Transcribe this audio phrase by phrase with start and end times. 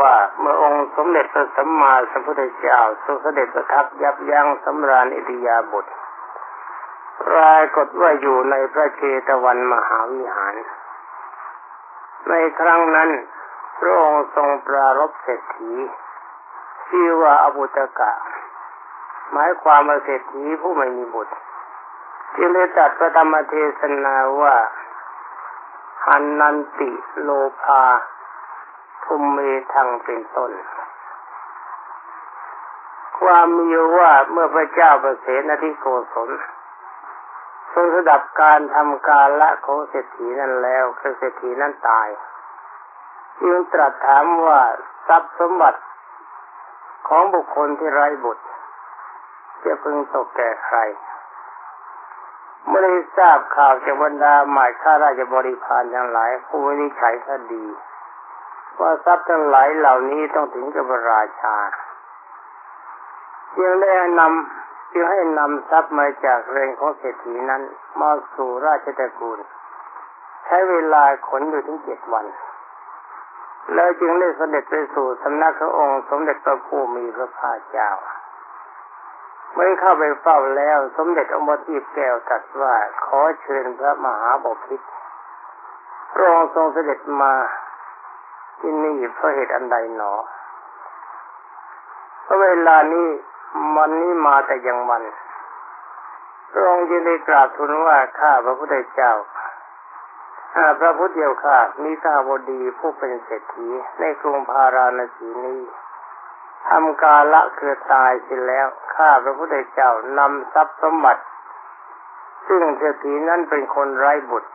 [0.00, 5.86] ว่าเมื่อองค์สมเด็จพระสัมมาสัมพุทธเจ้าทรงเสด็จประทับยับยั้งสำราญอิริยาบถ
[7.22, 10.54] ปรากฏว่าอยู่ในพระเจตวันมหาวิหาร
[12.28, 13.10] ในครั้งนั้น
[13.80, 15.72] พระองค์ทรงปรารบเศรษฐี
[16.88, 18.12] ชื่อว่าอบุตกะ
[19.32, 21.34] หมายความว่าเศรษฐีผู้ไม่มีบุตร
[22.36, 24.56] จึงได้ตัดพระธรรมเทศนาว่า
[26.06, 26.90] หันนันติ
[27.20, 27.30] โล
[27.62, 27.82] ภา
[29.06, 29.38] ทุมเม
[29.72, 30.52] ทังเป็นต้น
[33.18, 33.68] ความมี
[33.98, 36.30] ว่าเมื่อพระเจ้าประเสนทิโกศล
[37.72, 42.08] ทรงสดับการทำการละของเศรษฐีนั้นแล้วคือเศรษฐีนั้นตาย
[43.40, 44.60] จึงตรัสถามว่า
[45.08, 45.80] ทรัพย์สมบัติ
[47.08, 48.44] ของบุคคลที่ไร้บุตร
[49.64, 50.78] จะพึงตกแก่ใคร
[52.66, 57.64] เมื่อได้ทราบข่าวจากบรรดาหมายข้าราชบริพารทั้งหลายผู้วินิจฉัยคดี
[58.80, 61.56] ว่าทรัพย์ทั้งหลายเหล่านี้ต้องถึงกับราชา
[63.60, 67.62] ยังได้นำจึงให้นำทรัพย์มาจากเรงของเศรษฐีนั้น
[68.00, 69.38] มาสู่ราชตระกูล
[70.44, 72.26] ใช้เวลาขนอยู่ถึงเจ็ดวัน
[73.74, 77.90] แล้วจึงได้เสด็จไปสู่สำนักพระองค์สมเด็จพระผู้มีพระภาคเจ้า
[79.52, 82.74] เมื่อเข้าไปเฝ้าแล้ว สมเด็จองค์บทีแก้วตรัสว่า
[83.06, 84.86] ขอเชิญพระมหาบพิตร
[86.12, 87.32] พระองค์ทรงเสด็จมา
[88.58, 90.12] ที่นี่เพราะเหตุอันใดหนอ
[92.22, 93.08] เพราะเวลานี้
[93.76, 95.02] มันนี้มาแต่ยังมัน
[96.52, 99.12] พระองค์จึงได้กราบทูลว่าข้าพระพุทธเจ้า
[100.80, 103.68] พระพุทธเจ้าข้ามีข้าวดีผู้เป็นเศรษฐี
[104.00, 105.60] ในกรุงพาราณสีนี้
[106.68, 111.22] ทำกาละคือตายเสียแล้วข้าพระพุทธเจ้านำทรัพย์สมบัติ
[112.48, 114.50] ซึ่งเศรษฐีนั้นเป็นคนไร้บุตร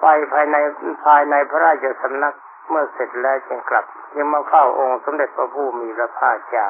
[0.00, 0.56] ไปภายใน
[1.04, 2.34] ภายในพระราชสำนัก
[2.72, 3.84] เมื่อเสร็จแล้วจึงกลับ
[4.16, 6.68] ยังมาเข้าองค์สมเด็จพระผู้มีพระภาคเจ้า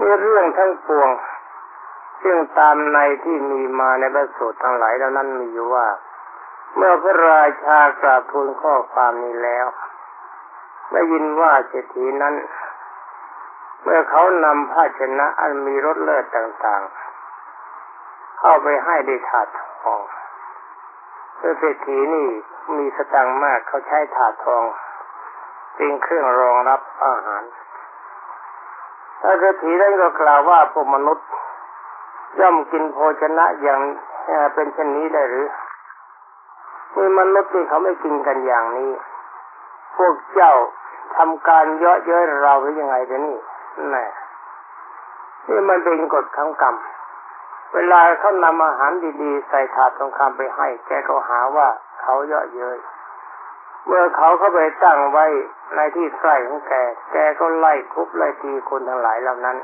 [0.00, 1.10] มีเรื่องทั้งปวง
[2.22, 5.86] ซึ่งตามในที่มีมาในพระสูตรทั้งหลายเหล่านั้นมีอยู่ว่า
[6.76, 9.66] เมื่อพระราชากราบทูลข้อความนี้แล้ว
[10.92, 12.34] ได้ยินว่าเศรษฐีนั้น
[13.82, 19.48] เมื่อเขานำภาชนะอันมีรสเลิศต่างๆ เข้าไปให้ได้ถาด
[19.82, 20.00] ทอง
[21.58, 22.28] เศรษฐีนี่
[22.76, 24.64] มีสตังมากเขาใช้ถาดทอง
[25.74, 27.42] เป็นเครื่องรองรับอาหาร
[29.22, 31.26] ถ้าเศรษฐีได้ก็กล่าวว่าพวกมนุษย์
[32.40, 33.80] ย่อมกินโภชนะอย่าง
[34.54, 35.46] เป็นเช่นนี้ได้หรือ
[36.96, 38.90] มีมนุษย์ที่เขาไม่กินกันอย่างนี้
[39.96, 40.52] พวกเจ้า
[41.16, 43.36] ทำการเยอะเย้ยเราหรือยังไงกันนี่
[43.94, 44.04] น่
[45.48, 46.74] นี่มันเป็นกฎของกรรม
[47.76, 48.92] เวลาเขานำอาหาร
[49.22, 51.68] ดีๆ ใส่ถาดทองคำไปให้ แกก็หาว่า
[52.02, 52.78] เขาเยอะเย้ย
[53.86, 55.26] เมื่อเขาเข้าไปตั้งไว้
[55.74, 56.72] ในที่ใกล้ของแก
[57.12, 59.56] แกก็ไล่ทุบไล่ตีคนทั้งหลายเหล่านั้น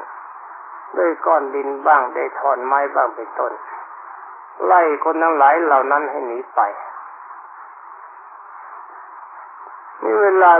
[0.96, 3.52] ด้วยก้อนดินบ้างได้ถอนไม้บ้างเป็นต้น
[4.66, 6.60] ไล่คนทั้งหลายเหล่านั้นให้หนีไป
[10.02, 10.52] นี่เวลา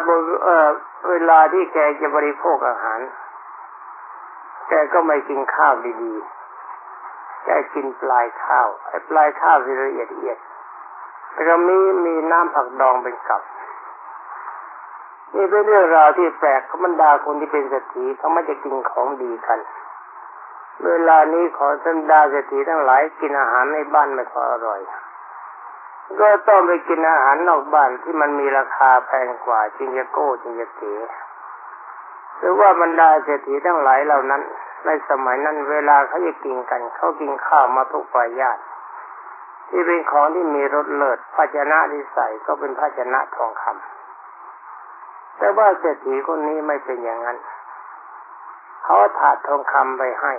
[0.45, 0.67] เออ
[1.11, 3.01] เวลาที่แกจะบริโภคอาหาร
[4.69, 6.42] แกก็ไม่กินข้าวดีๆ
[7.45, 10.39] แกกินปลายข้าวไอ้ปลายข้าวที่ละเอียดเอียด
[11.33, 13.43] แต่ก็มีมีน้ำผักดองเป็นกับ
[15.37, 19.59] นี่เป็นเรื่องราวที่แปลกขบรรดาคนที่เป็นเศรษฐีเขาไม่จะกินของดีกัน
[20.87, 24.81] เวลานี้ขอบรรดาเศรษฐีทั้งหลายกินอาหารในบ้านไม่พออร่อย
[26.21, 30.95] ก็ต้องไปกินอาหารนอกบ้านที่มันมีราคาแพงกว่าจึงจะโก้จึงจะเก๋
[32.39, 34.43] หรือว่าบรรดาเศรษฐีทั้งหลายเหล่านั้น
[34.87, 38.59] ในสมัยนั้นเวลาเขาจะกินกันเขากินข้าวมาทุกปายาต
[39.69, 47.39] ที่เป็นของที่มีรสเลิศภาชนะที่ใส่ก็เป็นภาชนะทองคำแต่ว่าเศรษฐีคนนี้ไม่เป็นอย่างนั้น
[48.85, 50.33] เขาถาดทองคำไปให้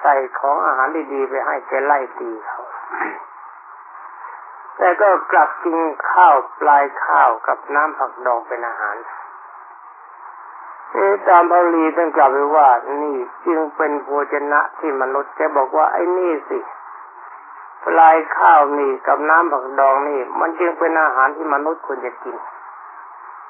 [0.00, 2.60] ใส่ของอาหารดีๆไปให้แกไล่ตีเขา
[4.76, 5.78] แต่ก็กลับกิน
[6.10, 8.96] ข้าวปลายข้าวกับน้ำผักดองเป็นอาหาร
[10.96, 12.68] นี่ตามพาลีท่านกล่าวไว้ว่า
[13.02, 13.16] นี่
[13.46, 16.58] จึงเป็นโภชนะที่มนุษย์แกบอกว่าไอ้นี่สิ
[17.84, 22.36] ปลายข้าวนี่กับน้ำผักดองนี่ มันจึงเป็นอาหารที่มนุษย์ควรจะกิน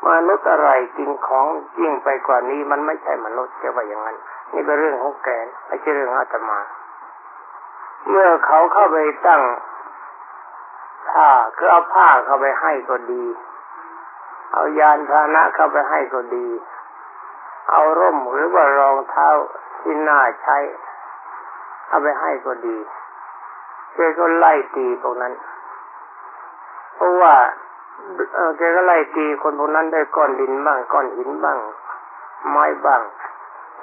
[0.09, 1.47] มนุษย์อะไรกินของ
[1.81, 4.17] ยิ่งไปกว่านี้มันไม่ใช่มนุษย์จะว่าอย่างนั้น
[4.53, 6.59] นี่เป็นเรื่องของแกนไม่ใช่เรื่องอาตมา
[8.09, 8.97] เมื่อเขาเข้าไป
[9.27, 9.43] ตั้ง
[11.11, 13.25] ผ้าคือเอาผ้าเข้าไปให้ก็ดี
[14.53, 16.47] เอายานพาหนะเข้าไปให้ก็ดี
[17.69, 19.29] เอาร่มหรือว่ารองเท้า
[19.81, 20.59] ที่น่าใช้
[21.89, 22.77] เอาไปให้ก็ดี
[23.95, 25.33] แกก็ไล่ตีพวกนั้น
[26.95, 27.35] เพราะว่า
[28.35, 31.59] เออแกก็ไล่ตีคนพวกนั้นได้ก้อนดินบ้างก้อนหินบ้าง
[32.51, 33.03] ไม้บ้าง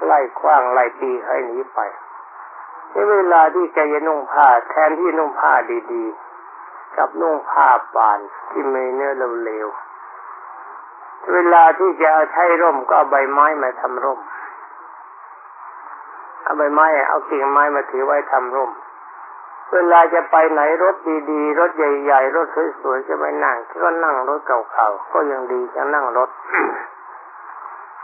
[0.05, 1.79] ไล่คว้างไล่ตีให้หนีไป
[2.91, 5.53] ในเวลาที่แกจะนุ่งผ้าแทนที่นุ่งผ้า
[5.93, 8.19] ดีๆกับนุ่งผ้าปาน
[8.49, 9.13] ที่มีเนื้อ
[9.45, 9.96] เร็วๆ
[11.33, 14.19] เวลาที่จะใช้ร่มก็เอาใบไม้มาทำร่ม
[16.43, 18.71] เอาใบไม้ เอากิ่งไม้มาถือไว้ทำร่ม
[19.73, 20.95] เวลาจะไปไหนรถ
[21.31, 22.47] ดีๆ รถใหญ่ๆ รถ
[22.81, 26.29] สวยๆจะไปนั่งก็นั่งรถเก่าๆ ก็ยังดีจะนั่งรถ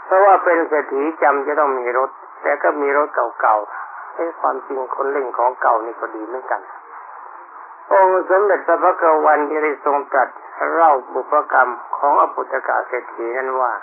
[0.06, 2.10] เพราะว่าเป็นเศรษฐีจำจะต้องมีรถ
[2.42, 3.08] แต่ก็มีรถ
[3.42, 6.62] เก่าๆให้ความจริงคนเล่นของเก่านี่ก็ดีเหมือนกัน
[7.92, 10.30] องค์สมเด็จพระพักวันที่ได้ทรงตรัส
[10.74, 13.74] เล่าบุพกรรมของอปุตกาเศรษฐีนั้นว่า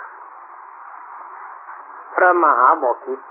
[2.13, 3.27] พระมหาบพิตร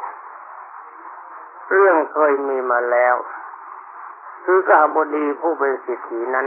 [1.70, 3.16] เรื่องเคยมีมาแล้ว
[4.44, 6.46] คือกาบดีผู้เป็นสิทธินั้น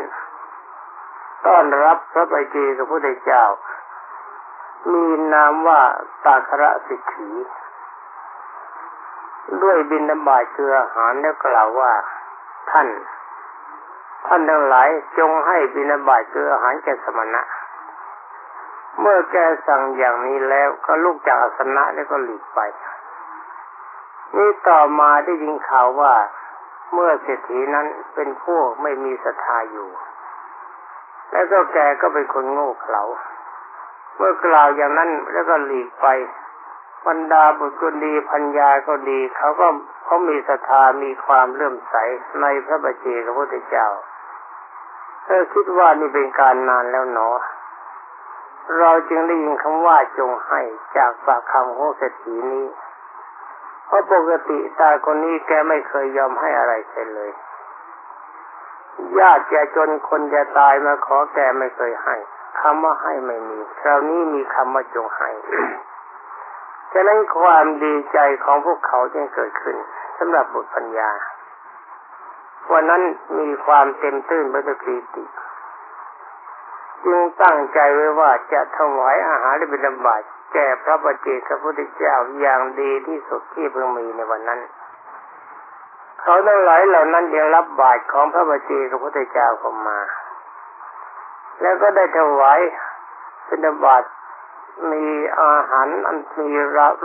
[1.45, 3.45] ต้อนรับพระไปเจกับพระพุทธเจ้า
[4.91, 5.81] มีนามว่า
[6.25, 7.31] ตาคระสิทธิ
[9.63, 11.93] ด้วยบินบาตเกลืออาหารแล้วกล่าวว่า
[12.71, 12.87] ท่าน
[14.27, 17.41] ท่านทั้งหลายจงให้บินบาตเกลืออาหารแก่สมณะ
[18.99, 19.35] เมื่อแก
[19.67, 22.59] สั่งอย่างนี้แล้วก็ลุกจากอาสนะแล้วก็หลีกไป
[24.37, 26.13] นี่ต่อมาได้ยินข่าวว่า
[26.93, 29.89] เมื่อเศรษฐีนั้นเป็นพวกไม่มีศรัทธาอยู่
[31.31, 33.03] แล้วก็แกก็เป็นคนโง่เขลา
[34.15, 36.07] เมื่อกล่าวอย่างนั้นแล้วก็หลีกไป
[37.07, 39.67] บรรดาบุตรก็ดีพัญญาก็ดี เขาก็
[40.05, 41.95] เขามีศรัทธามีความเลื่อมใส
[42.41, 43.87] ในพระบัจเจกพระพุทธเจ้า
[45.25, 47.37] เธอคิดว่านี่เป็นการนานแล้วเนาะ
[48.79, 50.61] เราจึงได้ยินคำว่าจงให้
[50.97, 52.65] จากปากคำของเศรษฐีนี้
[53.85, 57.31] เพราะปกติตาคนนี้แกไม่เคยยอมให้อะไรใครเลย
[59.19, 62.15] ญาติแกจนคนจะตายมาขอแกไม่เคยให้
[62.61, 65.29] คำว่าให้ไม่มีคราวนี้มีคำว่าจงให้
[66.93, 69.77] ฉะนั้นความดีใจของพวกเขาจึงเกิดขึ้น
[70.17, 71.11] สำหรับบุตรปัญญา
[72.71, 73.01] วันนั้น
[73.39, 75.23] มีความเต็มตื้นไปด้วยปีติ
[77.03, 80.21] จึงตั้งใจไว้ว่าจะถวายอาหารและบิณฑบาต
[80.53, 84.59] แก่พระบัจเจกพระพุทธเจ้าอย่างดีที่สุดที่เพิ่งมีในวันนั้น
[86.21, 89.99] เขาทั้งหลายเหล่านั้นยังรับบาตรของพระบัจเจกพระพุทธเจ้าเข้ามา
[91.61, 92.59] แล้วก็ได้ถวาย
[93.47, 94.03] บิณฑบาต
[94.91, 95.05] มี
[95.41, 96.51] อาหารอันมี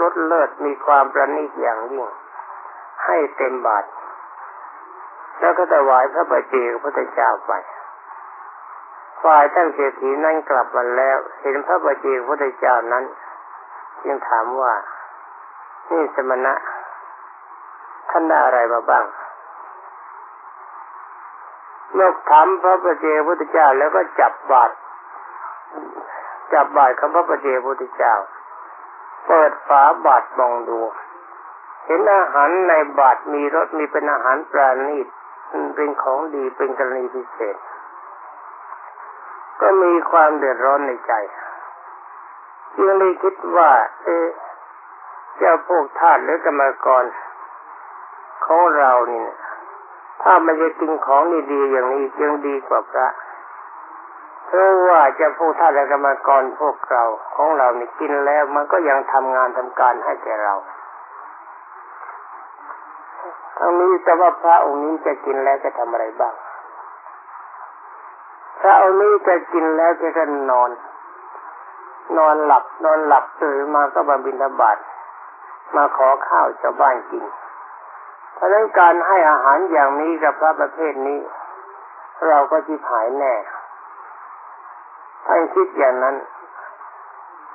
[0.01, 2.07] รสเลิศมีความประณีตอย่างยิ่ง
[3.05, 3.89] ให้เต็มบาตร
[5.41, 7.53] แล้วก็ถวายพระบัจเจกพระเจ้าไป
[9.23, 13.05] ฝ่ายท่านเศรษฐีนั้นกลับมาแล้ว เห็นพระบัจเจกพระเจ้านั้น
[14.03, 14.73] จึงถามว่า
[15.91, 16.55] นี่สมณะ
[18.11, 19.05] ท่านได้อะไรมาบ้าง
[21.95, 24.75] เมื่อถามพระประเจพุทธเจ้าแล้วก็จับบาตร
[26.53, 28.15] จับบาตรของพระประเจพุทธเจ้า
[29.27, 30.79] เปิดฝาบาตรมองดู
[31.87, 35.07] เห็นอาหารในบาตรมีรสมีเป็นอาหารปราณีต
[35.77, 37.57] เป็นของดีเป็นกรณีพิเศษ
[39.61, 41.13] ก็มีความเดือดร้อนในใจ
[42.87, 43.71] ยังได้คิดว่า
[44.05, 44.09] เอ
[45.37, 47.05] เจ้าพวกทาสหรือกรรมกร
[48.47, 49.27] ของเรานี่
[50.23, 51.23] ถ้ามันจะกินของ
[51.53, 53.09] ดีๆอย่างนี้ยังดีกว่าพระ
[54.47, 57.05] เพราะว่าจะพวกท่าสและกรรมกรพวกเรา
[57.35, 60.55] ของเรานี่กินแล้วมันก็ยังทำงานทำการให้แก่เรา
[63.59, 66.35] ทั้งนี้แต่ว่าพระองค์นี้จะกินแล้วจะทำอะไรบ้าง
[68.61, 70.71] พระองค์นี้จะกินแล้วจะก็นอน
[72.19, 74.79] นอนหลับ นอนหลับตื่นมาก็มาบินทบาท
[75.77, 77.25] มาขอข้าวชาวบ้านกิน
[78.35, 81.19] เพราะนั้นการให้อาหารอย่างนี้กับพระประเภทนี้
[82.29, 83.35] เราก็จีหายแน่
[85.27, 86.17] ท่านคิดอย่างนั้น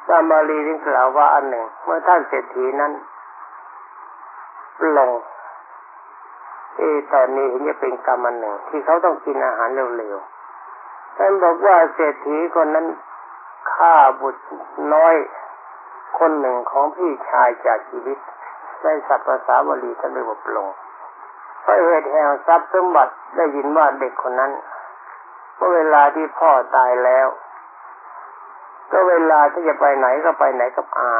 [0.07, 2.91] ตามบาลีที่กล่าวว่าอันหนึ่ง เมื่อท่านเศรษฐีนั้น
[4.97, 5.11] ลง
[6.77, 6.81] เอ
[7.13, 12.85] ตอนนี้เห็นจะเป็นกรรมอันหนึ่ง ที่เขาต้องกินอาหารเร็วๆท่านบอกว่าเศรษฐีคนนั้น
[13.73, 14.41] ฆ่าบุตร
[14.93, 15.15] น้อย
[16.19, 18.17] คนหนึ่งของพี่ชายจากชีวิต
[18.83, 20.67] ในสัตว์ภาษาบาลีท่านเรียกว่าปลง
[21.61, 24.51] เพราะเหตุแห่งทรัพย์สมบัติได้ยินว่าเด็กคนนั้น
[25.55, 27.27] เมื่อเวลาที่พ่อตายแล้ว
[28.91, 31.11] ก็เวลาที่จะไปไหนก็ไปไหนกับอา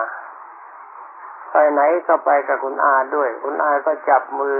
[1.52, 4.56] ไปไหนก็ไปกับคุณอาด้วย คุณอาก็จับมือ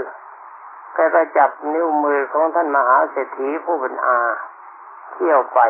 [0.94, 4.18] แกก็จับนิ้วมือของท่านมหาเศรษฐีผู้เป็นอา
[5.12, 5.60] เที่ยวไป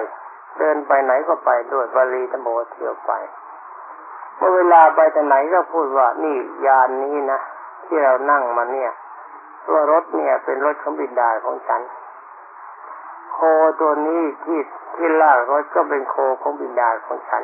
[0.59, 3.13] เดินไปไหนก็ไปด้วยบาลีธรรมโอเที่ยวไป
[4.37, 7.41] เมื่อเวลาไปที่ไหนก็พูดว่านี่ยานนี้นะ
[7.85, 8.91] ที่เรานั่งมาเนี่ย
[9.67, 11.83] ตัวรถเนี่ยเป็นรถของบิดาของฉัน
[13.33, 13.39] โค
[13.81, 14.61] ตัวนี้ที่
[14.95, 17.43] ที่ลากรถก็เป็นโคของบิดาของฉัน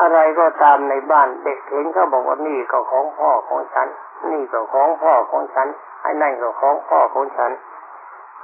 [0.00, 3.88] อะไรก็ตามในบ้านเด็กเห็นก็บอกว่านี่ก็ของพ่อของฉัน
[4.30, 5.68] นี่ก็ของพ่อของฉัน
[6.02, 7.52] ไอ้นั่นก็ของพ่อของฉัน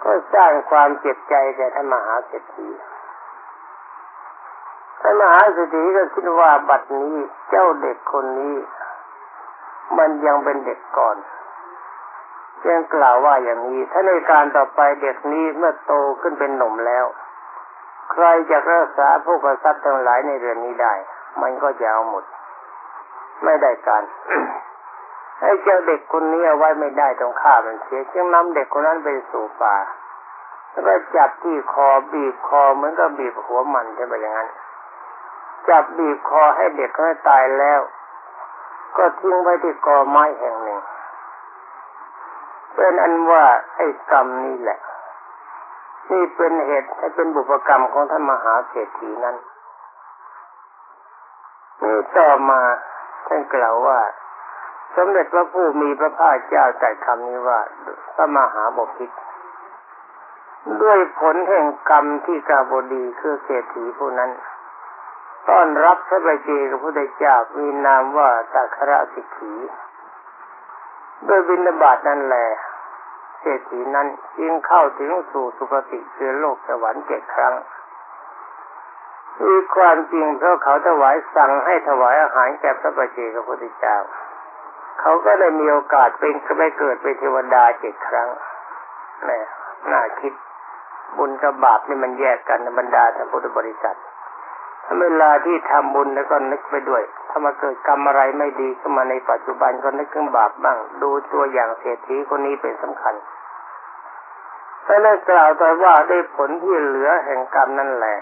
[0.02, 2.68] ก็สร้างความเจ็บใจแก่ท่านมหาเศรษฐี
[5.00, 7.14] ท่านมหาเศรษฐีก็คิดว่าบัดนี้
[7.50, 8.56] เจ้าเด็กคนนี้
[9.98, 11.16] มันยังเป็นเด็กก่อน
[12.68, 17.06] ยังกล่าวว่าอย่างนี้ ถ้าในการต่อไปเด็กนี้เมื่อโตขึ้นเป็นหนุ่มแล้ว
[18.12, 20.94] ใครจะรักษาพวกทรัพย์ทั้งหลายในเรือนนี้ได้
[21.42, 22.24] มันก็จะเอาหมด
[23.44, 24.02] ไม่ได้การ
[25.40, 29.76] ให้เจ้าเด็กคนนี้เอาไว้ไม่ได้ต้องฆ่ามันเสียจึงนำเด็กคนนั้นไปสู่ป่า
[30.70, 34.48] แล้วก็จับที่คอบีบคอเหมือนกับบีบหัวมันใช่ไหมอย่างนั้น
[35.68, 37.80] จับบีบคอให้เด็กเขาตายแล้ว
[38.96, 40.80] ก็ทิ้งไว้ที่กอไม้แห่งหนึ่ง
[42.74, 43.44] เป็นอันว่า
[43.76, 44.78] ไอ้กรรมนี่แหละ
[46.10, 49.36] นี่เป็นเหตุให้เป็นบุพกรรมของท่านมหาเศรษฐีนั้น
[52.16, 52.60] ต่อมา
[53.26, 54.00] ท่านกล่าวว่า
[54.96, 57.60] สมเด็จพระผู้มีพระภาคเจ้าแต่คำนี้ว่า
[58.14, 59.16] พระมหาบพิตร
[60.82, 64.30] ด้วยผลแห่งกรรมที่กาบดีคือเศรษฐีผู้นั้น
[65.48, 69.52] ต้อนรับพระบเจกับพระเจ้ามีนามว่าตัคระสิกขี
[71.24, 72.46] โดยบินบาตนั่นแหละ
[73.40, 74.06] เศรษฐีนั้น
[74.40, 77.54] ยิงเข้าถึงสู่สุคติคือโลกสวรรค์เจ็ดครั้ง
[79.46, 83.96] มีความจริงเพราะเขาถวายสั่งให้ถวายอาหารแก่พระบาเจกับพระพุทธเจ้า
[85.00, 88.28] เขาก็ได้มีโอกาสเป็นไปเกิดเป็นเทวดาเจ็ดครั้ง
[89.28, 89.40] นี่
[89.92, 90.32] น่าคิด
[91.18, 93.98] บุญกับบาปนี่มันแยกกันบรรดาท่านพุทธบริษัท
[94.84, 103.14] ถ้าเวลาที่ทำบุญแล้วก็นึกไปด้วย ถ้ามาเกิดกรรมอะไรไม่ดีขึ้นมาในปัจจุบันก็นึกถึงบาปบ้าง ดูตัวอย่างเศรษฐีคนนี้เป็นสำคัญ
[104.84, 108.16] แต่ได้กล่าวไปว่าได้ผลที่เหลือแห่งกรรมนั่นแหละ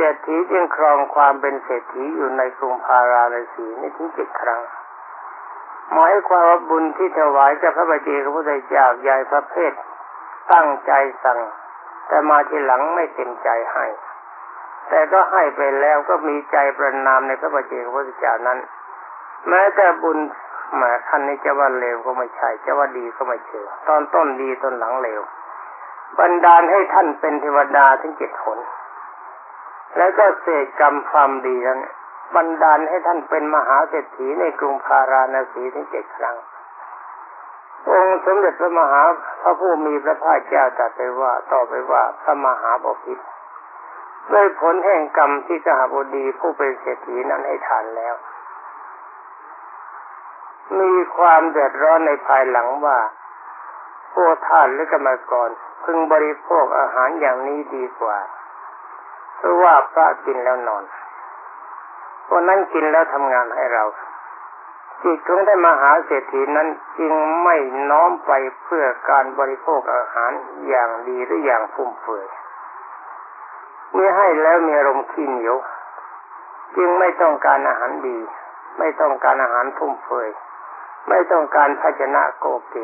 [0.00, 4.60] เศรษฐีจึงครองความเป็นเศรษฐีอยู่ในกรุงพาราณสีนี่ถึงเจ็ดครั้ง
[5.92, 9.72] หมายความว่าบุญที่ถวายจากพระบาเจกับพระพุทธเจ้าใหญ่พระเพศ
[10.52, 10.92] ตั้งใจ
[11.24, 11.40] สั่ง
[12.06, 13.86] แต่มาทีหลังไม่เต็มใจให้
[14.88, 18.58] แต่ก็ให้ไปแล้วก็มีใจประนามในพระบัจเจกพระเจ้านั้น
[19.48, 20.18] แม้แต่บุญ
[20.76, 25.20] หมาท่านนี้จะว่าเลวก็ไม่ใช่จะว่าดีก็ไม่เชื่อตอนต้นดีตอนหลังเลว
[26.18, 28.58] บันดาลให้ท่านเป็นเทวดาทั้งเจ็ดหน
[29.96, 31.80] แล้วก็เสกกรรมความดีนั้น
[32.34, 36.36] บันดาลให้ท่านเป็นมหาเศรษฐีในกรุงพาราณสีทั้งเจ็ดครั้ง
[37.90, 39.02] องค์สมเด็จพระมหา
[39.42, 43.24] พระผู้มีพระภาคเจ้าตรัสไปว่าต่อไปว่าพระมหาบพิตร
[44.32, 48.14] ด้วยผลแห่งกรรมที่กหบดีผู้เป็นเศรษฐีนั้นให้ทานแล้ว
[50.80, 52.98] มีความเดือดร้อนในภายหลังว่า
[54.12, 55.48] ผู้ท่านหรือกรรมกร
[55.84, 58.18] พึงบริโภคอาหารอย่างนี้ดีกว่า
[59.38, 60.84] เพราะว่าพระกินแล้วนอน
[62.28, 63.84] คนนั้นกินแล้วทำงานให้เรา
[65.04, 66.68] จิตของได้มหาเศรษฐีนั้น
[66.98, 67.56] จึงไม่
[67.90, 70.32] น้อมไปเพื่อการบริโภคอาหาร
[70.68, 72.26] อย่างดีหรืออย่างฟุ่มเฟือย
[73.92, 75.56] เมื่อให้แล้วมีอารมณ์ขี้เหนียว
[76.76, 78.18] จึงไม่ต้องการอาหารดี
[78.78, 80.28] ไม่ต้องการอาหารฟุ่มเฟือย
[81.08, 82.76] ไม่ต้องการภาชนะโกเก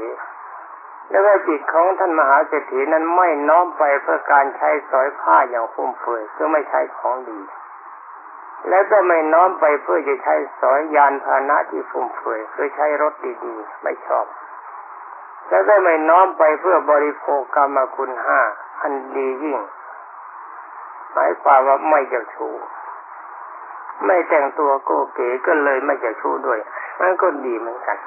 [1.11, 7.41] แล้วก็จิตของท่านมหาเศรษฐีนั้นไม่น้อมไปเพื่อการใช้สอยผ้าอย่างฟุ่มเฟือยคือไม่ใช้ของดี
[8.69, 14.27] แล้วก็ไม่น้อมไปเพื่อจะใช้สอยยานพาหนะที่ฟุ่มเฟือยคือใช้รถดีๆ ไม่ชอบ
[15.51, 18.41] แล้วก็ไม่น้อมไปเพื่อบริโภคกรรมคุณห้า
[18.81, 19.59] อันดียิ่ง
[21.13, 22.55] หมายความว่าไม่จะชู้
[24.07, 26.59] ไม่แต่งตัวโกเก๋ก็เลยไม่จะชู้ด้วย
[27.01, 27.99] มันก็ดีเหมือนกัน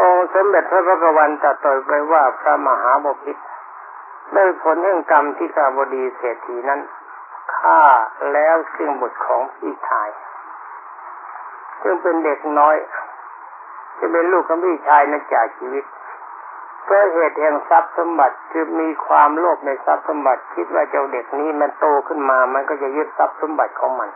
[0.00, 3.42] องค์สมเด็จพระพุทธวันตรัสไปว่าพระมหาบพิตร
[4.34, 6.80] ได้ผลแห่งกรรมที่กาบดีเศรษฐีนั้น
[7.56, 7.82] ฆ่า
[8.32, 10.08] แล้วซึ่งบุตรของพี่ชาย
[11.82, 12.76] ซึ่งเป็นเด็กน้อย
[13.98, 15.84] จะเป็นลูกของพี่ชายนั้นจากชีวิต
[16.84, 24.10] เพราะเหตุแห่งทรัพย์สมบัติคือมีความโลภในทรัพย์สมบัติ คิดว่าเจ้าเด็กนี้มันโตขึ้นมา มันก็จะยึดทรัพย์สมบัติของมัน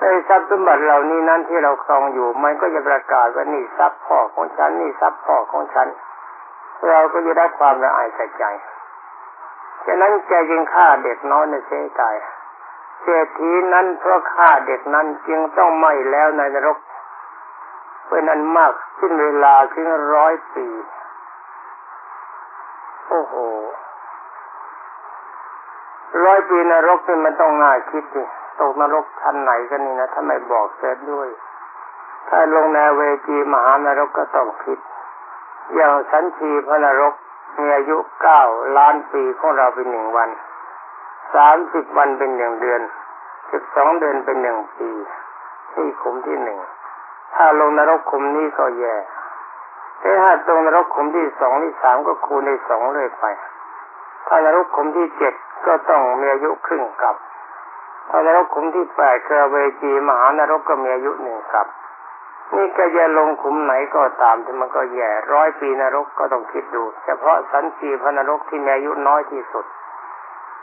[0.00, 5.88] ในทรัพย์สมบัติเหล่านี้นั้นที่เราครองอยู่ มันก็จะประกาศว่านี่ทรัพย์พ่อของฉันนี่ทรัพย์พ่อของฉัน
[6.88, 8.44] เราก็จะได้ความละอายใจใจ
[9.86, 12.02] ฉะนั้นแกจึงฆ่าเด็กน้อยในเสียใจ
[13.02, 16.78] เศรษฐีนั้นเพราะฆ่าเด็กนั้นจึงต้องไหม้แล้วในนรก
[18.08, 20.66] เป็นอันมากขึ้นเวลาถึงร้อยปี
[23.08, 23.34] โอ้โห
[26.24, 28.24] ร้อยปีนรกนี่มันต้องง่ายคิดดิ
[28.60, 31.28] ตกนรกชั้นไหนกันนี่นะถ้าไมบอกเสร็จด้วย
[32.28, 34.78] ถ้าลงในเวจีมหานรกก็ต้องคิด
[35.74, 37.14] อย่างชั้นชีพระนรก
[37.58, 38.42] มีอายุเก้า
[38.78, 40.30] ล้านปีของเราเป็นหนึ่งวัน
[41.34, 42.80] สามสิบวันเป็นหนึ่งเดือน
[43.50, 44.90] สิบสองเดือนเป็นหนึ่งปี
[45.76, 46.58] นี่ขุมที่หนึ่ง
[47.34, 48.96] ถ้าลงนรกขุมนี้ก็แย่
[50.00, 53.24] แต่ถ้าตรงนรกขุมที่สองที่สามก็คูณในสองเลยไป
[54.26, 55.34] ถ้านรกขุมที่เจ็ด
[55.66, 57.16] ก็ต้องมีอายุครึ่งกับ
[58.10, 61.66] ถ้านรกขุมที่แปดคือเวจีมหานรกก็มีอายุหนึ่งกับ
[62.56, 69.64] นี่ก็จะลงขุมไหนก็ตามที่มันก็แย่ร้อยปีนรกก็ต้องคิดดู เฉพาะสันจีพนรกที่มีอายุน้อยที่สุด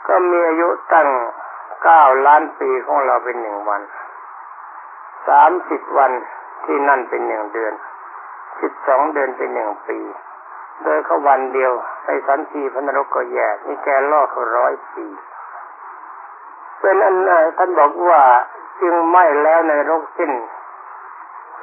[0.06, 1.08] ก็มีอายุตั้ง
[1.82, 3.82] เก้าล้านปีของเราเป็นหนึ่งวัน
[5.28, 6.12] สามสิบวัน
[6.64, 7.74] ที่นั่นเป็นหนึ่งเดือน
[8.60, 9.98] สิบสองเดือนเป็นหนึ่งปี
[10.82, 11.72] โดยเขาวันเดียว
[12.04, 15.06] ในสันจีพนรกก็แย่นี่แกล่อเขาร้อยปี
[16.80, 17.16] เป็นอัน
[17.58, 18.22] ท่านบอกว่า
[18.80, 20.32] จึงไม่แล้วในโรกสิ้น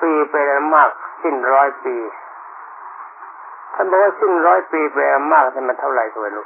[0.01, 0.89] ปีเป็นมาก
[1.21, 1.95] สิ้นร้อยปี
[3.73, 6.45] ท่านบอกว่าสิ้นร้อยปีเป็นมากแต่มันเท่าไหร่ก็ไม่รู้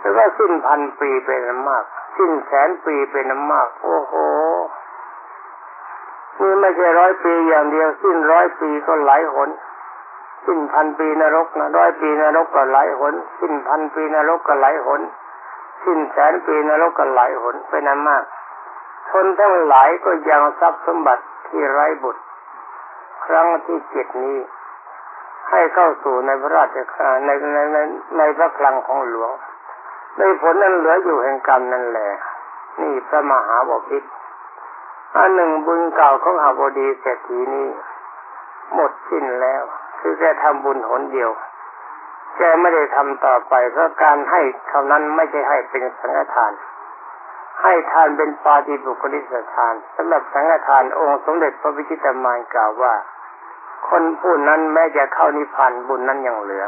[0.00, 1.84] หรือว่าสิ้นพันปีเป็นมาก
[2.16, 4.14] สิ้นแสนปีเป็นมาก โอ้โห
[6.40, 9.50] นี่ไม่ใช่ร้อยปีอย่างเดียว สิ้นร้อยปีก็หลายหน
[10.46, 15.00] สิ้นพันปีนรกนะร้อยปีนรกก็หลายหน สิ้นพันปีนรกก็หลายหน
[15.82, 18.24] สิ้นแสนปีนรกก็หลายหนเป็นนั้นมาก
[19.10, 22.22] ทนทั้งหลายก็ยังทรัพย์สมบัติที่ไร้บุตร
[23.26, 24.38] ครั้งที่เจ็ดนี้
[25.50, 26.68] ให้เข้าสู่ในพระราช
[27.26, 27.78] ในในใน
[28.18, 29.32] ในพระคลังของหลวง
[30.18, 32.08] ในผลนั้นเหลืออยู่แห่งกรรมนั่นแหละ
[32.80, 34.08] นี่พระมหาบพิตร
[35.16, 37.68] อันหนึ่งบุญเก่าของหาบดีเศรษฐีนี้
[38.74, 39.62] หมดสิ้นแล้ว
[40.00, 41.30] คือแกทำบุญหนเดียว
[42.36, 46.52] แกไม่ได้ทำต่อไปเพราะการให้เท่านั้นไม่ใช่ให้เป็นสังฆทาน
[47.62, 52.94] ให้ทานเป็นปาฏิบุคลิสทานสำหรับสังฆทานองค์สมเด็จพระวิชิตามานกล่าวว่า
[53.88, 56.66] คนผู้นั้นแม้จะเข้านิพพานบุญนั้นยังเหลือ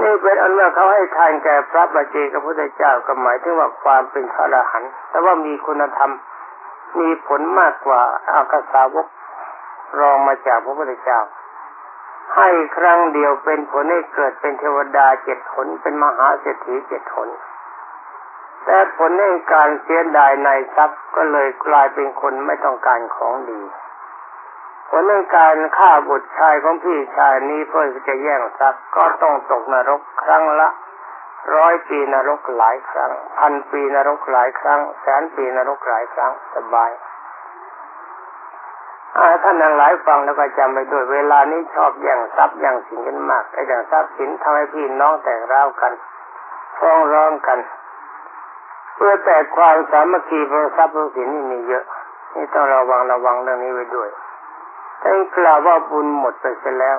[0.00, 6.10] นี่เป็นอันว่าเขาให้ทานแก่พระบัจเจกพระพุทธเจ้าก็หมายถึงว่าความเป็นพระอรหันต์แต่ว่ามีคุณธรรม
[7.00, 8.00] มีผลมากกว่า
[8.32, 9.06] อากาสาวก
[10.00, 11.20] รองมาจากพระพุทธเจ้า
[12.36, 17.28] ให้ครั้งเดียวเป็นผลให้เกิดเป็นเทวดาเจ็ดผลเป็นมหาเศรษฐีเจ็ดผล
[18.64, 23.60] แต่ผลในการเสียดายในทรัพย์ก็เลยกลายเป็นคนไม่ต้องการของดี
[24.88, 30.68] ผลในการฆ่าบุตรชายของพี่ชายนี้เพื่อจะแย่งทรัพย์ก็ต้องตกนรกครั้งละ
[31.56, 36.90] ร้อยปีนรกหลายครั้ง พันปีนรกหลายครั้ง แสนปีนรกหลายครั้งสบาย
[39.16, 45.92] ท่านทั้งหลายฟังแล้วก็จำไปด้วยเวลานี้ชอบแย่งทรัพย์แย่งสินกันมากไอ้แย่งทรัพย์สินทำให้พี่น้องแตกร้าวกัน
[46.78, 47.58] ฟ้องร้องกัน
[48.94, 51.84] เพื่อแต่ความสามัคคีเพราะทรัพย์เพราะสินนี่มีเยอะ
[52.34, 54.08] นี่ต้องระวังระวังเรื่องนี้ไว้ด้วย
[55.02, 56.98] ท่านกล่าวว่าบุญหมดไปเสียแล้ว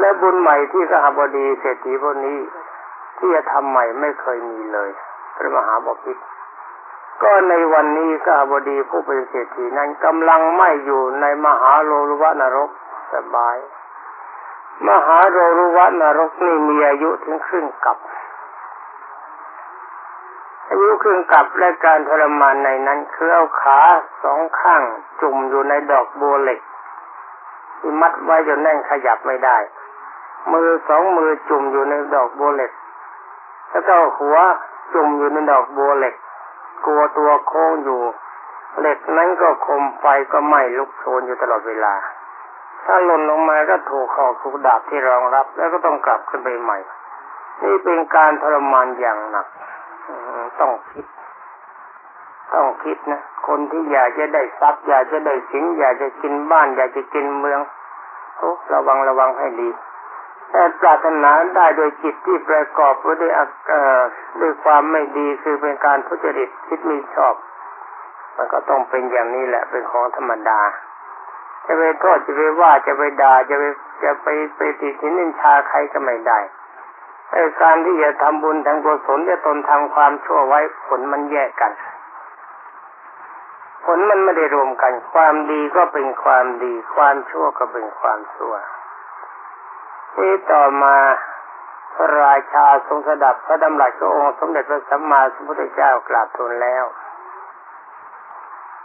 [0.00, 2.38] และบุญใหม่ที่สหบดีเศรษฐีพวกนี้
[3.18, 4.90] ที่จะทำใหม่ไม่เคยมีเลย
[5.36, 6.22] พระมหาบพิตร
[7.22, 12.70] ก็ในวันนี้สหบดีผู้เป็นเศรษฐีนั้นกำลังไม่อยู่ในมหาโลรุวะนรก
[13.14, 13.56] สบาย
[14.88, 17.98] มหาโลรุวะนรกนี่มีอายุถึงครึ่งกับ
[20.68, 23.80] อายุครึ่งกับและการทรมานในนั้นคือเอาขา
[24.22, 24.82] สองข้าง
[25.20, 26.60] จุ่มอยู่ในดอกบัวเหล็ก
[27.78, 29.58] ที่มัดไว้จนแน่นขยับไม่ได้
[30.52, 32.72] มือสองมือจุ่มอยู่ในดอกบัวเหล็ก
[33.70, 34.36] แล้วก็หัว
[34.94, 36.14] จุ่มอยู่ในดอกบัวเหล็ก
[36.84, 38.00] กลัวตัวโค้งอยู่
[38.80, 41.94] เหล็กนั้นก็คมไฟก็ไหม้ลุกโชนอยู่ตลอดเวลา
[42.84, 46.78] ถ้าหล่นลงมาก็ถูกขอกถูกดาบที่รองรับ แล้วก็ต้องกลับขึ้นไปใหม่
[47.62, 49.46] นี่เป็นการทรมานอย่างหนัก
[50.60, 51.06] ต้องคิด
[52.54, 57.60] ต้องคิดนะ คนที่อยากจะได้ทรัพย์อยากจะได้สินอยากจะกินบ้าน อยากจะกินเมือง
[58.38, 59.68] โอ้ระวังระวังให้ดี
[60.54, 63.16] แต่ปรารถนาได้โดยจิตที่ประกอบด้วย
[64.40, 67.34] ด้วยความไม่ดีคือเป็นการทุจริตคิดมีชอบ
[68.36, 70.60] มันก็ต้องเป็นอย่างนี้แหละเป็นของธรรมดา
[71.66, 73.64] จะไปโทษจะไปว่าจะไปด่าจะไป
[74.02, 76.38] จะไปไปติดนินชาใครก็ไม่ได้
[77.32, 81.72] ไอ้การที่จะทำบุญทางกุศลจะตนทำความชั่วไว้ผลมันแยกกัน
[83.84, 88.54] ผลมันไม่ได้รวมกัน ความดีก็เป็นความดี ความชั่วก็เป็นความชั่ว
[90.14, 90.96] ที่ต่อมา
[91.94, 96.84] พระราชาทรงสดับพระดำรัสขององค์สมเด็จพระสัมมาสัมพุทธเจ้ากราบทูลแล้ว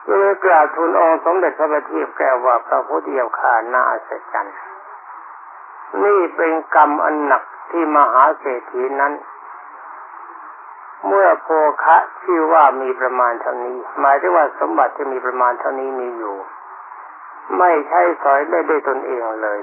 [0.07, 4.57] ยังกราบทูลองค์สมเด็จพระบัณฑิตแก้วว่าพระพุทธเจ้าข่าน่าอัศจรรย์
[6.03, 9.13] นี่เป็นกรรมอันหนักที่มหาเศรษฐีนั้น
[11.07, 11.47] เมื่อโภ
[11.83, 16.35] คะชื่อว่ามีประมาณเท่านี้ หมายถึงว่าสมบัติที่มีประมาณเท่านี้มีอยู่
[17.57, 19.59] ไม่ใช่สอยได้ด้วยตนเองเลย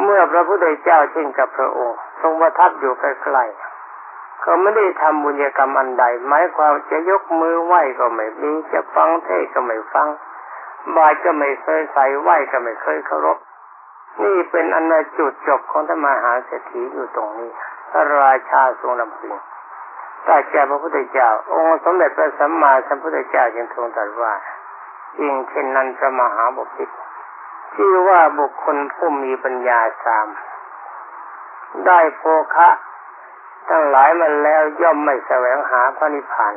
[0.00, 10.08] เมื่อพระพุทธเจ้าเช่นกับพระองค์ ทรงประทับอยู่ใกล้ๆเขาไม่ได้ทำบุญกรรมอันใด หมายความจะยกมือไหว้ก็ไม่มีจะฟังเทศก็ไม่ฟัง
[10.96, 13.38] บายก็ไม่เคยใส่ไหว้ก็ไม่เคยเคารพ
[14.24, 17.50] นี่เป็นอันจุดจบของธรรมหาเศรษฐีอยู่ตรงนี้
[17.90, 19.34] พระราชาทรงลำพึง
[20.24, 24.32] แต่แก่พระพุทธเจ้า องค์สมเด็จพระสัมมาสัมพุทธเจ้าจึงทรงตรัสว่า
[25.20, 26.88] ยิ่งเช่นนั้นพระมหาบุพิต
[27.74, 30.28] ชื่อว่าบุคคลผู้มีปัญญาสาม
[31.86, 32.22] ได้โภ
[32.54, 32.68] คะ
[33.68, 36.54] ทั้งหลายมันแล้วย่อมไม่แสวงหาพระนิพพาน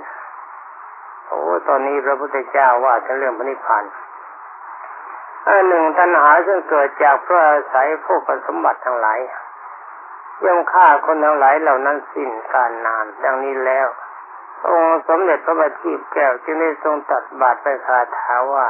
[1.27, 3.83] โอ้ตอนนี้พระพุทธเจ้าว่าจะเรื่องพระนิพพาน
[5.47, 9.19] อันหนึ่งตัณหาซึ่งเกิดจากพระอาศัยพวกสมบัติทั้งหลาย
[10.45, 13.87] ย่อมฆ่าคนทั้งหลายเหล่านั้นสิ้นการนานดังนี้แล้ว
[14.69, 18.67] องค์สมเด็จพระบัณฑิตแก้วจึงได้ทรงตัดบาทไปคาถาว่า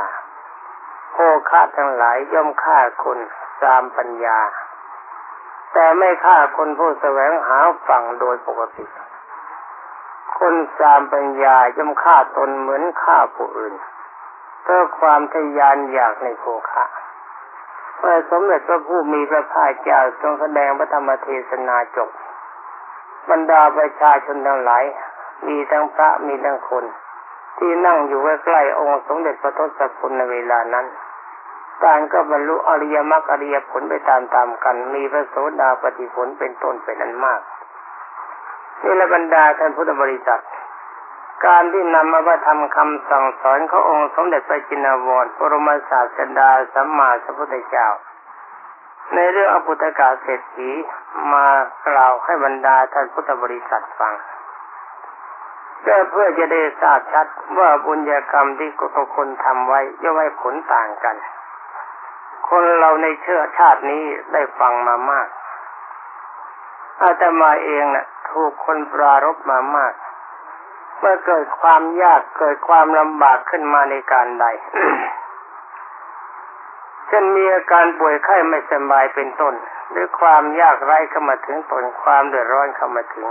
[1.17, 3.19] โภคะทั้งหลายย่อมฆ่าคน
[3.62, 4.39] สามปัญญา
[5.73, 8.86] แต่ไม่ฆ่าคนผู้แสวงหาฝั่งโดยปกติ
[10.39, 13.73] คนสามปัญญาย่อมฆ่าตนเหมือนฆ่าผู้อื่น
[14.63, 16.86] เพื่อความทยานอยากในโภคะ
[17.99, 22.10] เมื่อสมเด็จพระผู้มีพระภาคเจ้าทรงแสดงพระธรรมเทศนาจบ
[23.30, 24.84] บรรดาประชาชนทั้งหลาย
[25.47, 26.86] มีทั้งพระมีทั้งคน
[27.58, 30.86] ที่นั่งอยู่ใกล้ๆองค์สมเด็จพระทศกุลในเวลานั้น
[31.84, 37.41] ต่างก็บรรลุอริยมรรคอริยผลไปตามๆกัน มีพระโสดาปฏิผลเป็นต้นเป็นอันมาก
[38.84, 40.44] นี่ละบรรดาท่านพุทธบริษัท
[41.46, 47.88] การที่นำมาประทำคำสั่งสอนขององค์สมเด็จพระจินวรปรมศาสดาสัมมาสัมพุทธเจ้า
[49.13, 50.70] ในเรื่องอภุตกาเศรษฐี
[51.34, 51.46] มา
[51.88, 54.13] กล่าวให้บรรดาท่านพุทธบริษัทฟัง
[55.86, 57.28] เพื่อเพื่อจะได้ทราบชัด
[57.60, 61.15] ว่าบุญญากรรมที่ทุกคนทำไว้ย่อมให้ผลต่างกัน
[62.50, 65.28] คนเราในเชื้อชาตินี้ได้ฟังมามาก
[67.02, 69.93] อาตมาเองนะ่ะ ถูกคนปรารบมามาก
[71.00, 74.45] เมื่อเกิดความยากเกิดความลำบากขึ้นมาในการใด
[77.08, 79.54] เช่นมีอาการป่วยไข้ไม่สบายเป็นต้น
[79.91, 83.28] หรือความยากไร้เข้ามาถึงตนความเดือดร้อนเข้ามาถึง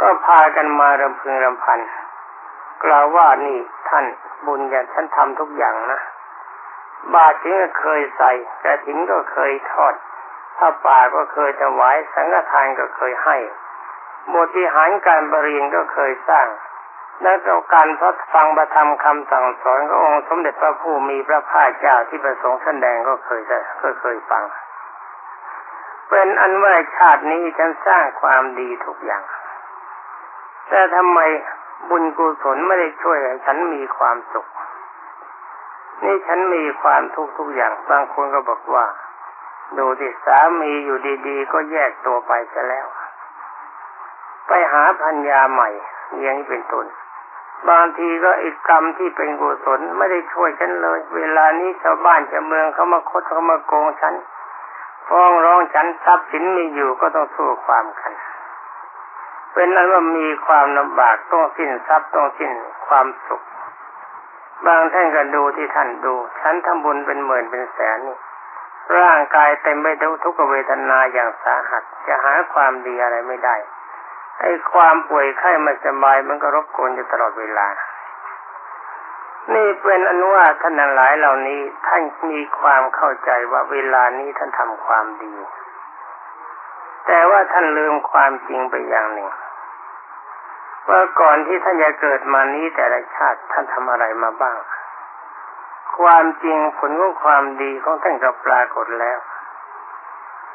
[0.00, 1.80] ก็พากันมารำพึงรำพัน
[2.84, 3.58] กล่าวว่านี่
[3.88, 4.04] ท่าน
[4.46, 6.00] บุญอย่างฉันทำทุกอย่างนะ
[7.14, 8.32] บาตรถึงก็เคยใส่
[8.62, 9.94] กระถิ่นก็เคยทอด
[10.56, 13.36] ผ้าป่าก็เคยถวายสังฆทานก็เคยให้
[14.34, 16.48] บทวิหารการบริยนก็เคยสร้าง
[17.22, 23.40] และก็การพัดฟังประธรรมคำสั่งสอนขององค์สมเด็จพระผู้มีพระภาคเจ้าที่ประสงค์แสดงก็เคย
[23.82, 24.44] ก็เคยฟัง
[26.08, 29.22] เป็นอันว่าชาตินี้ฉันสร้างความดีทุกอย่าง
[30.68, 31.20] แต่ทำไม
[31.90, 34.46] บุญกุศลไม่ได้ช่วยให้ฉันมีความสุข
[36.04, 38.86] นี่ฉันมีความทุกข์ทุกอย่าง บางคนก็บอกว่า
[39.78, 42.86] ดูที่สามีอยู่ดีๆ ก็แยกตัวไปซะแล้ว
[44.46, 45.68] ไปหาพัญญาใหม่
[46.20, 46.86] อย่างนี้เป็นต้น
[47.68, 54.14] บางทีก็อีกกรรมที่เป็นกุศลไม่ได้ช่วยฉันเลย เวลานี้ชาวบ้านชาวเมืองเขามาคดเขามาโกงฉัน
[55.08, 58.12] ฟ้องร้องฉันทรัพย์สินมีอยู่ก็ต้องสู้ความกัน
[59.58, 62.50] เป็นนั้นว่ามีความลำบากต้องสิ้นทรัพย์ต้องสิ้น
[62.86, 63.42] ความสุข
[64.66, 68.16] บางท่านก็ดูที่ท่านดู ฉันทำบุญเป็นหมื่นเป็นแสนนี่
[69.00, 73.56] ร่างกายเต็มไปด้วยทุกขเวทนาอย่างสาหัส จะหาความดีอะไรไม่ได้
[74.40, 77.68] ไอ้ความป่วยไข้ไม่สบายมันก็รบกวนอยู่ตลอดเวลา
[79.54, 85.34] นี่เป็นอนุว่าท่านหลายเหล่านี้ท่านมีความเข้าใจว่าเวลานี้ท่านทำความดี
[87.06, 89.28] แต่ว่าท่านลืมความจริงไปอย่างหนึ่ง
[90.88, 94.56] ว่าก่อนที่ท่านจะเกิดมานี้แต่ละชาติท่านทำอะไรมาบ้าง
[95.98, 99.18] ความจริงผลของความดีของท่านก็ปรากฏแล้ว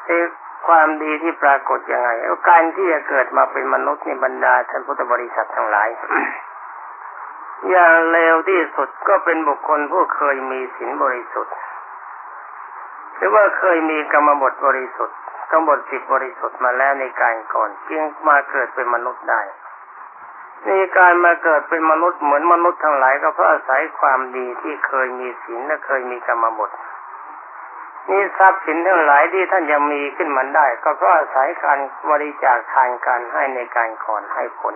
[0.05, 0.19] เอ่
[0.67, 2.09] ความดีที่ปรากฏยังไง
[2.49, 5.89] การที่จะเกิดมาเป็นมนุษย์ในบรรดาท่านพุทธบริษัททั้งหลาย
[7.69, 11.55] อย่างเลวที่สุดก็เป็นบุคคลผู้เคยมีศีลบริสุทธิ์
[13.15, 15.17] หรือว่าเคยมีกรรมบทบริสุทธิ์
[15.51, 19.41] กรรมบทสิบบริสุทธิ์มาแล้วในการก่อน จึงมาเกิดเป็นมนุษย์ได้
[20.69, 26.71] มีการมาเกิดเป็นมนุษย์เหมือนมนุษย์ทั้งหลายก็เพราะอาศัยความดีที่เคยมีศีลและเคยมีกรรมบท
[28.09, 34.75] นี่ทรัพย์สินทั้งหลายที่ท่านยังมีขึ้นมาได้ ก็เพราะอาศัยการบริจาคทานการให้ในการก่อนให้ผล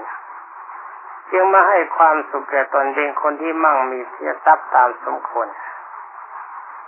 [1.31, 5.47] จึงมาให้ความสุขแก่ตนเป็นคนที่มั่งมีเสียทรัพย์ตามสมควร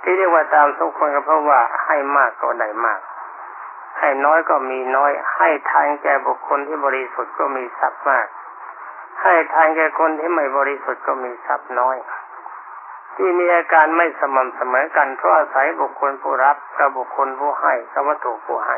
[0.01, 2.99] ที่เรียกว่าตามสมควรก็เพราะว่าให้มากก็ได้มาก
[3.99, 8.27] ให้น้อยก็มีน้อย ให้ทานแก่บุคคลที่บริสุทธิ์ก็มีทรัพย์มาก
[9.21, 11.97] ให้ทานแก่คนที่ไม่บริสุทธิ์ก็มีทรัพย์น้อย
[13.15, 18.77] ที่มีอาการไม่สม่ำเสมอกันเพราะอาศัยบุคคลผู้รับกับบุคคลผู้ให้กับวัตถุผู้ให้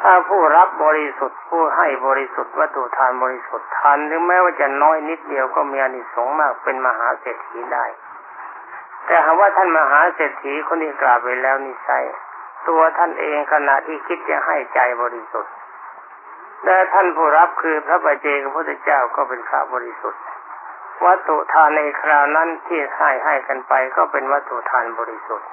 [0.00, 7.84] ถ้าผู้รับบริสุทธิ์ผู้ให้บริสุทธิ์วัตถุทานบริสุทธิ์ทานถึงแม้ว่าจะน้อยนิดเดียวก็มีอนิสงส์มากเป็นมหาเศรษฐีได้
[9.06, 12.04] แต่หากว่าท่านมหาเศรษฐีคนที่กล่าวไปแล้วนิสัย
[12.68, 15.52] ตัวท่านเองขณะที่คิดจะให้ใจบริสุทธิ์
[16.64, 20.22] และท่านผู้รับคือพระบาเจกพระพุทธเจ้าก็เป็นพระบริสุทธิ์
[21.04, 25.48] วัตถุทานในคราวนั้นที่ให้ให้กันไปก็เป็นวัตถุทานบริสุทธิ์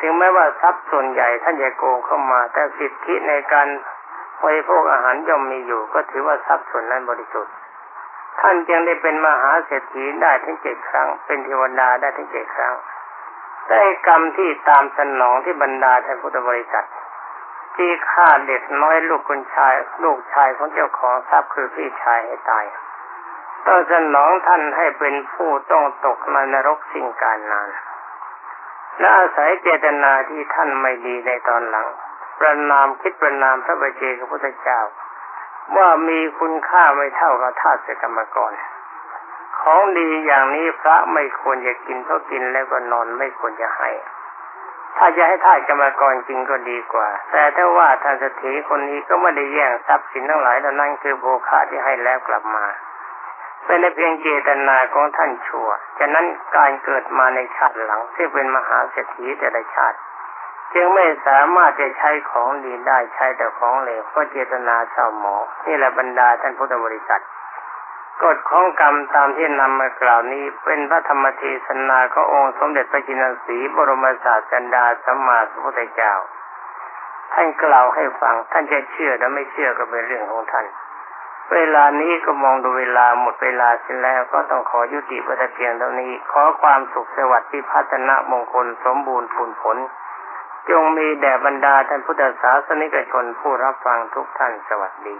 [0.00, 3.68] ถึงแม้ว่าทรัพย์ส่วนใหญ่ท่านจะโกงเข้ามา แต่สิทธิในการ
[4.42, 7.54] บริโภคอาหารย่อมมีอยู่ ก็ถือว่าทรัพย์ส่วนนั้นบริสุทธิ์
[8.40, 12.74] ท่านจึงได้เป็นมหาเศรษฐีได้ถึงเจ็ดครั้ง เป็นเทวดาได้ถึงเจ็ดครั้ง
[13.68, 16.86] ได้กรรมที่ตามสนองที่บรรดาท่านพุทธบริษัท
[17.76, 22.64] ที่ฆ่าเด็กน้อยลูกคนชาย ลูกชายของเจ้าของทรัพย์คือพี่ชายให้ตาย
[23.66, 27.68] ต้องสนองท่านให้เป็นผู้ต้องตกในนรกสิ่งการนาน
[28.98, 31.88] และอาศัยเจตนาที่ท่านไม่ดีในตอนหลัง
[32.38, 34.80] ประนามคิดประนามพระบาเจกับพระพุทธเจ้า
[35.76, 38.52] ว่ามีคุณค่าไม่เท่ากับทาสกรรมกร
[39.60, 43.90] ของดีอย่างนี้พระไม่ควรจะกินเพราะกินแล้วก็นอนไม่ควรจะให้
[44.98, 52.66] ถ้าจะให้ท่าสกรรมกรจริงก็ดีกว่า แต่ถ้าว่าท่านเสถีคนนี้ก็ไม่ได้แย่งทรัพย์สินทั้งหลายแล้วนั่นคือโภคะที่ให้แล้วกลับมา
[53.64, 56.26] เป็นในเพียงเจตนาของท่านชั่ว ฉะนั้น
[56.56, 59.98] การเกิดมาในชาติหลังที่เป็นมหาเศรษฐีแต่ละชาติ
[60.74, 67.22] จึงไม่สามารถจะใช้ของดีได้ใช้แต่ของเหลวเพราะเจตนาเศร้าหมองนี่แหละบรรดาท่านพุทธบริษัท
[68.20, 76.14] กฎของกรรมตามที่นำมากล่าวนี้เป็นพระธรรมเทศนาขององค์สมเด็จพระจินสีบรมศาสดาสัมมาสัมพุทธเจ้า
[77.32, 80.66] ท่านกล่าวให้ฟังท่านจะเชื่อหรือไม่เชื่อก็เป็นเรื่องของท่าน
[81.54, 89.76] เวลานี้ก็มองดูเวลาหมดเวลาเสร็จแล้วก็ต้องขอยุติประเพียงเท่านี้ ขอความสุขสวัสดิ์ที่พัฒนามงคลสมบูรณ์ผลผล
[90.70, 95.16] จงมีแด่บรรดาท่านพุทธศาสนิกชนผู้รับฟังทุกท่านสวัสดี